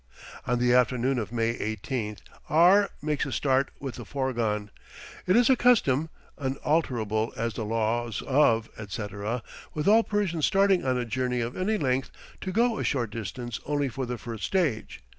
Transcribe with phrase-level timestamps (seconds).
[0.47, 4.71] On the afternoon of May 18th, R makes a start with the fourgon.
[5.27, 9.43] It is a custom (unalterable as the laws of, etc.)
[9.75, 12.09] with all Persians starting on a journey of any length
[12.41, 15.03] to go a short distance only for the first stage.